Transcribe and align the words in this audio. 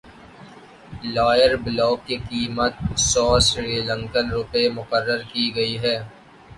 lower 1.05 1.51
block 1.63 1.99
کی 2.07 2.17
قیمت 2.29 2.73
سو 3.01 3.27
سری 3.47 3.77
لنکن 3.87 4.25
روپے 4.31 4.63
مقرر 4.71 5.21
کی 5.31 5.45
گئی 5.55 5.77
ہے 5.83 5.97